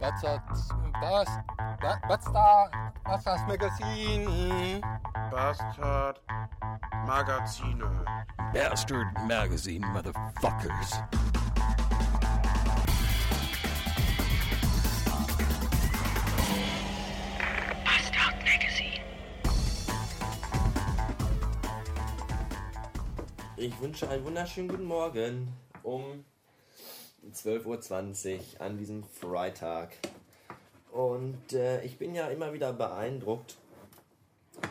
[0.00, 0.40] Bastard,
[1.00, 1.30] Bast,
[2.08, 2.74] Bastards.
[3.04, 4.80] Bastard Magazine.
[5.32, 6.18] Bastard
[9.26, 10.90] Magazine, motherfuckers.
[17.84, 19.02] Bastard Magazine.
[23.56, 26.24] Ich wünsche einen wunderschönen guten Morgen um
[27.32, 29.96] 12.20 Uhr an diesem Freitag.
[30.92, 33.56] Und äh, ich bin ja immer wieder beeindruckt,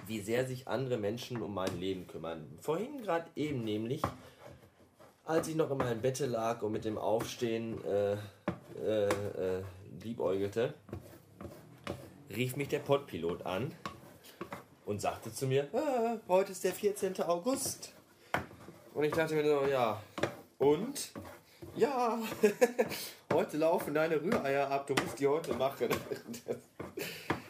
[0.05, 2.57] wie sehr sich andere Menschen um mein Leben kümmern.
[2.61, 4.01] Vorhin gerade eben nämlich,
[5.25, 8.13] als ich noch in meinem Bette lag und mit dem Aufstehen äh,
[8.83, 9.63] äh, äh,
[10.03, 10.73] liebäugelte,
[12.35, 13.73] rief mich der Pottpilot an
[14.85, 17.21] und sagte zu mir, ah, heute ist der 14.
[17.21, 17.93] August.
[18.93, 20.01] Und ich dachte mir so, ja,
[20.57, 21.11] und?
[21.77, 22.17] Ja,
[23.31, 25.89] heute laufen deine Rühreier ab, du musst die heute machen.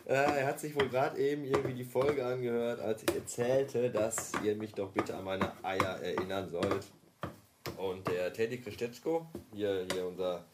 [0.05, 4.31] Äh, er hat sich wohl gerade eben irgendwie die Folge angehört, als ich erzählte, dass
[4.41, 6.85] ihr mich doch bitte an meine Eier erinnern sollt.
[7.75, 10.45] Und der Teddy Christetschko, hier, hier unser,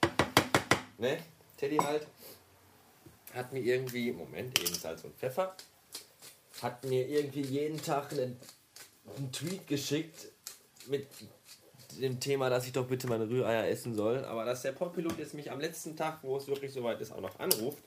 [0.97, 1.19] ne,
[1.57, 2.07] Teddy halt,
[3.35, 5.55] hat mir irgendwie, Moment, eben Salz und Pfeffer,
[6.63, 8.39] hat mir irgendwie jeden Tag einen,
[9.15, 10.29] einen Tweet geschickt
[10.87, 11.05] mit
[11.99, 14.23] dem Thema, dass ich doch bitte meine Rühreier essen soll.
[14.25, 17.21] Aber dass der Podpilot jetzt mich am letzten Tag, wo es wirklich soweit ist, auch
[17.21, 17.83] noch anruft,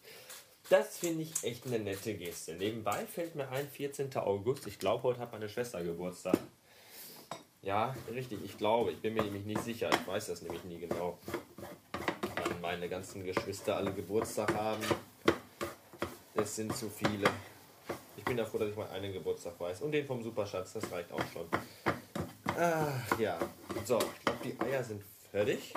[0.68, 2.54] das finde ich echt eine nette Geste.
[2.54, 4.14] Nebenbei fällt mir ein, 14.
[4.16, 4.66] August.
[4.66, 6.36] Ich glaube, heute hat meine Schwester Geburtstag.
[7.62, 8.92] Ja, richtig, ich glaube.
[8.92, 9.90] Ich bin mir nämlich nicht sicher.
[9.92, 11.18] Ich weiß das nämlich nie genau.
[12.36, 14.82] Wann meine ganzen Geschwister alle Geburtstag haben.
[16.34, 17.28] Es sind zu viele.
[18.16, 19.82] Ich bin ja froh, dass ich mal einen Geburtstag weiß.
[19.82, 21.46] Und den vom Superschatz, das reicht auch schon.
[22.58, 23.38] Ach ja.
[23.84, 25.72] So, ich glaube, die Eier sind fertig.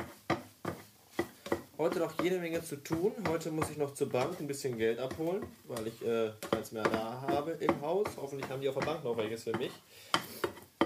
[1.78, 3.14] Heute noch jede Menge zu tun.
[3.28, 6.84] Heute muss ich noch zur Bank ein bisschen Geld abholen, weil ich äh, keins mehr
[6.84, 8.08] da habe im Haus.
[8.18, 9.72] Hoffentlich haben die auf der Bank noch welches für mich.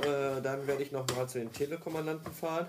[0.01, 2.67] Äh, dann werde ich noch mal zu den Telekommandanten fahren.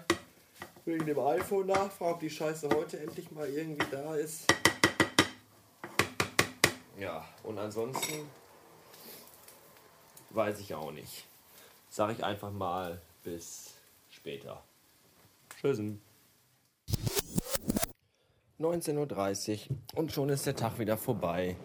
[0.84, 4.44] Wegen dem iPhone nachfragen, ob die Scheiße heute endlich mal irgendwie da ist.
[6.98, 8.28] Ja, und ansonsten
[10.30, 11.26] weiß ich auch nicht.
[11.88, 13.74] Sag ich einfach mal bis
[14.24, 14.62] später.
[15.60, 16.00] Tschüssen.
[18.58, 21.56] 19.30 Uhr und schon ist der Tag wieder vorbei.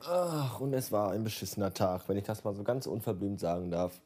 [0.00, 3.70] Ach, und es war ein beschissener Tag, wenn ich das mal so ganz unverblümt sagen
[3.70, 4.00] darf.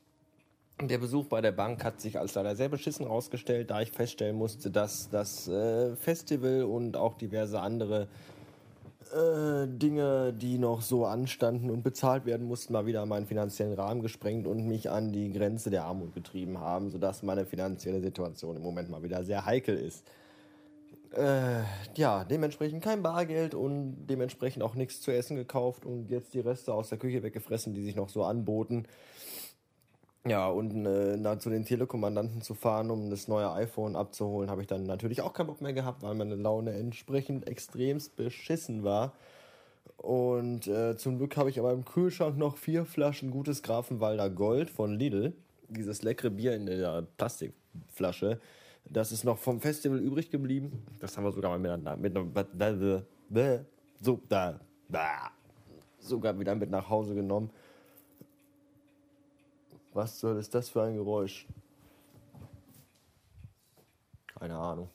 [0.83, 4.37] Der Besuch bei der Bank hat sich als leider sehr beschissen rausgestellt, da ich feststellen
[4.37, 8.07] musste, dass das äh, Festival und auch diverse andere
[9.13, 14.03] äh, Dinge, die noch so anstanden und bezahlt werden mussten, mal wieder meinen finanziellen Rahmen
[14.03, 18.63] gesprengt und mich an die Grenze der Armut getrieben haben, sodass meine finanzielle Situation im
[18.63, 20.05] Moment mal wieder sehr heikel ist.
[21.15, 21.61] Äh,
[21.95, 26.73] ja, dementsprechend kein Bargeld und dementsprechend auch nichts zu essen gekauft und jetzt die Reste
[26.73, 28.87] aus der Küche weggefressen, die sich noch so anboten.
[30.25, 34.69] Ja, und äh, zu den Telekommandanten zu fahren, um das neue iPhone abzuholen, habe ich
[34.69, 39.15] dann natürlich auch keinen Bock mehr gehabt, weil meine Laune entsprechend extremst beschissen war.
[39.97, 44.71] Und äh, zum Glück habe ich aber im Kühlschrank noch vier Flaschen gutes Grafenwalder Gold
[44.71, 45.33] von Lidl.
[45.69, 48.41] Dieses leckere Bier in der Plastikflasche.
[48.85, 50.85] Das ist noch vom Festival übrig geblieben.
[51.01, 52.55] Das haben wir sogar mal mit, mit,
[53.31, 53.61] mit
[54.01, 55.31] so, da, da,
[55.99, 57.51] sogar wieder mit nach Hause genommen.
[59.95, 61.47] Was soll ist das für ein Geräusch?
[64.39, 64.89] Keine Ahnung.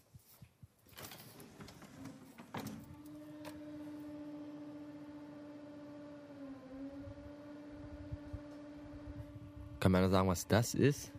[9.80, 11.12] Kann man sagen, was das ist?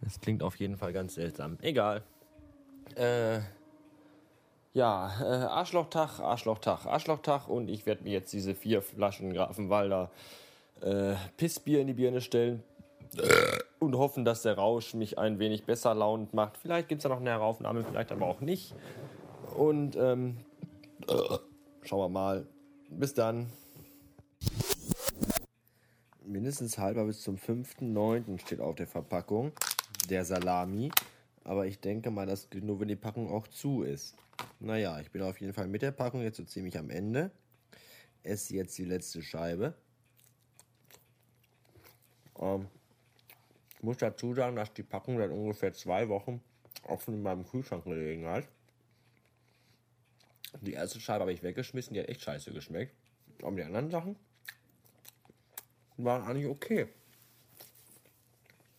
[0.00, 1.58] Das klingt auf jeden Fall ganz seltsam.
[1.60, 2.02] Egal.
[2.94, 3.40] Äh,
[4.78, 10.08] ja, äh, Arschlochtag, Arschlochtag, Arschlochtag und ich werde mir jetzt diese vier Flaschen Grafenwalder
[10.80, 12.62] äh, Pissbier in die Birne stellen
[13.80, 16.58] und hoffen, dass der Rausch mich ein wenig besser launend macht.
[16.58, 18.72] Vielleicht gibt es da noch eine Heraufnahme, vielleicht aber auch nicht.
[19.56, 20.36] Und ähm,
[21.08, 21.38] äh,
[21.82, 22.46] schauen wir mal.
[22.88, 23.46] Bis dann.
[26.24, 28.38] Mindestens halber bis zum 5.9.
[28.38, 29.50] steht auf der Verpackung
[30.08, 30.92] der Salami.
[31.48, 34.14] Aber ich denke mal, das gilt nur, wenn die Packung auch zu ist.
[34.60, 37.30] Naja, ich bin auf jeden Fall mit der Packung jetzt so ziemlich am Ende.
[38.22, 39.72] Esse jetzt die letzte Scheibe.
[42.38, 42.68] Ähm,
[43.74, 46.42] ich muss dazu sagen, dass die Packung seit ungefähr zwei Wochen
[46.82, 48.46] offen in meinem Kühlschrank gelegen hat.
[50.60, 52.94] Die erste Scheibe habe ich weggeschmissen, die hat echt scheiße geschmeckt.
[53.42, 54.16] Aber die anderen Sachen
[55.96, 56.88] waren eigentlich okay.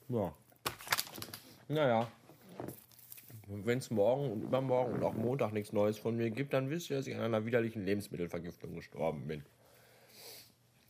[0.08, 0.32] Ja.
[1.68, 2.12] Naja.
[3.50, 6.70] Und wenn es morgen und übermorgen und auch Montag nichts Neues von mir gibt, dann
[6.70, 9.44] wisst ihr, dass ich an einer widerlichen Lebensmittelvergiftung gestorben bin.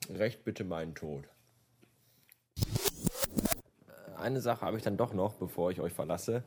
[0.10, 1.24] Recht bitte meinen Tod.
[4.18, 6.44] Eine Sache habe ich dann doch noch, bevor ich euch verlasse.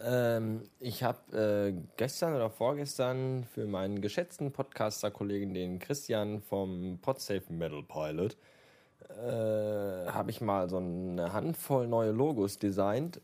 [0.00, 7.50] Ähm, ich habe äh, gestern oder vorgestern für meinen geschätzten Podcaster-Kollegen, den Christian vom Podsafe
[7.52, 8.36] Metal Pilot,
[9.08, 13.20] äh, habe ich mal so eine Handvoll neue Logos designt,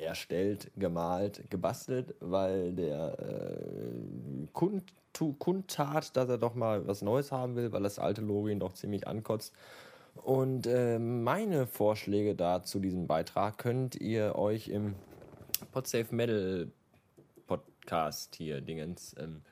[0.00, 4.84] erstellt, gemalt, gebastelt, weil der äh, Kund,
[5.38, 8.72] kundtat, dass er doch mal was Neues haben will, weil das alte Logo ihn doch
[8.72, 9.54] ziemlich ankotzt.
[10.14, 14.94] Und äh, meine Vorschläge da zu diesem Beitrag könnt ihr euch im
[15.72, 16.70] Podsafe Metal
[17.46, 19.42] Podcast hier, Dingens, ähm,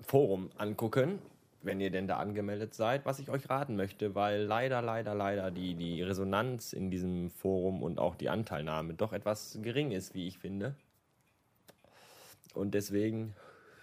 [0.00, 1.20] Forum angucken,
[1.62, 5.50] wenn ihr denn da angemeldet seid, was ich euch raten möchte, weil leider, leider, leider
[5.50, 10.26] die, die Resonanz in diesem Forum und auch die Anteilnahme doch etwas gering ist, wie
[10.26, 10.74] ich finde.
[12.54, 13.34] Und deswegen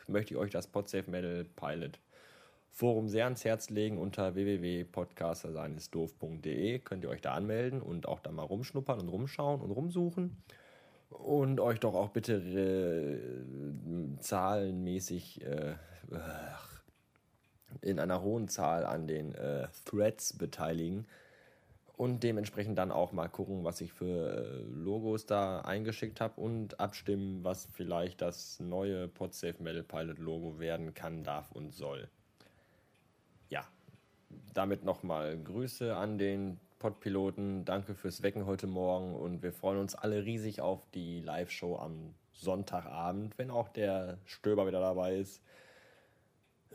[0.08, 2.00] möchte ich euch das Podsafe Metal Pilot
[2.72, 6.80] Forum sehr ans Herz legen unter www.podcasterseinesdoof.de.
[6.80, 10.38] Könnt ihr euch da anmelden und auch da mal rumschnuppern und rumschauen und rumsuchen.
[11.10, 13.18] Und euch doch auch bitte äh,
[14.20, 15.74] zahlenmäßig äh,
[17.82, 21.06] in einer hohen Zahl an den äh, Threads beteiligen
[22.00, 26.80] und dementsprechend dann auch mal gucken, was ich für äh, Logos da eingeschickt habe und
[26.80, 32.08] abstimmen, was vielleicht das neue Podsafe Metal Pilot Logo werden kann, darf und soll.
[33.50, 33.68] Ja,
[34.54, 37.66] damit nochmal Grüße an den Podpiloten.
[37.66, 42.16] Danke fürs Wecken heute Morgen und wir freuen uns alle riesig auf die Live-Show am
[42.32, 45.42] Sonntagabend, wenn auch der Stöber wieder dabei ist.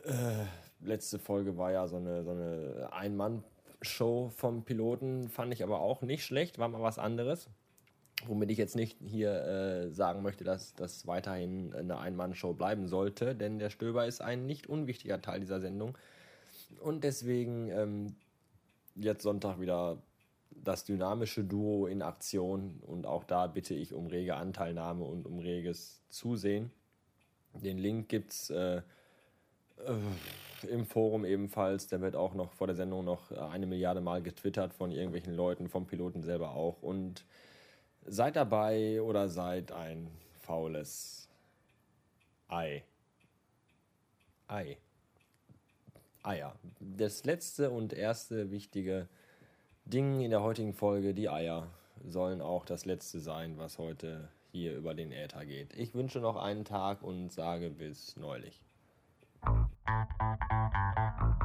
[0.03, 0.45] Äh,
[0.81, 6.01] letzte Folge war ja so eine, so eine Ein-Mann-Show vom Piloten, fand ich aber auch
[6.01, 7.49] nicht schlecht, war mal was anderes.
[8.27, 13.35] Womit ich jetzt nicht hier äh, sagen möchte, dass das weiterhin eine Ein-Mann-Show bleiben sollte,
[13.35, 15.97] denn der Stöber ist ein nicht unwichtiger Teil dieser Sendung.
[16.79, 18.15] Und deswegen ähm,
[18.95, 19.97] jetzt Sonntag wieder
[20.51, 25.39] das dynamische Duo in Aktion und auch da bitte ich um rege Anteilnahme und um
[25.39, 26.71] reges Zusehen.
[27.53, 28.81] Den Link gibt's äh,
[29.77, 31.87] äh, im Forum ebenfalls.
[31.87, 35.69] Der wird auch noch vor der Sendung noch eine Milliarde Mal getwittert von irgendwelchen Leuten,
[35.69, 36.81] vom Piloten selber auch.
[36.81, 37.25] Und
[38.05, 40.09] seid dabei oder seid ein
[40.41, 41.25] faules
[42.47, 42.83] Ei.
[44.47, 44.77] Ei.
[46.23, 46.55] Eier.
[46.79, 49.07] Das letzte und erste wichtige
[49.85, 51.67] Ding in der heutigen Folge, die Eier,
[52.03, 55.73] sollen auch das letzte sein, was heute hier über den Äther geht.
[55.75, 58.61] Ich wünsche noch einen Tag und sage bis neulich.
[59.87, 60.09] Thank
[61.41, 61.44] you.